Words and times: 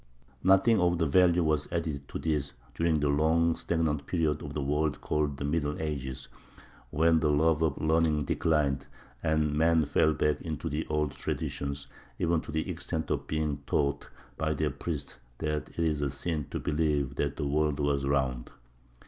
Nothing 0.43 0.79
of 0.79 0.97
value 0.99 1.43
was 1.43 1.71
added 1.71 2.07
to 2.07 2.17
this 2.17 2.53
during 2.73 2.99
the 3.01 3.07
long 3.07 3.55
stagnant 3.55 4.07
period 4.07 4.41
of 4.41 4.55
the 4.55 4.61
world 4.63 4.99
called 4.99 5.37
the 5.37 5.43
middle 5.45 5.79
ages, 5.79 6.27
when 6.89 7.19
the 7.19 7.29
love 7.29 7.61
of 7.61 7.79
learning 7.79 8.23
declined 8.23 8.87
and 9.21 9.53
men 9.53 9.85
fell 9.85 10.11
back 10.15 10.41
into 10.41 10.69
the 10.69 10.87
old 10.87 11.11
traditions, 11.11 11.87
even 12.17 12.41
to 12.41 12.51
the 12.51 12.67
extent 12.67 13.11
of 13.11 13.27
being 13.27 13.61
taught 13.67 14.09
by 14.39 14.55
their 14.55 14.71
priests 14.71 15.19
that 15.37 15.69
it 15.77 15.77
was 15.87 16.01
a 16.01 16.09
sin 16.09 16.47
to 16.49 16.59
believe 16.59 17.13
that 17.17 17.35
the 17.35 17.45
world 17.45 17.79
was 17.79 18.03
round. 18.07 18.49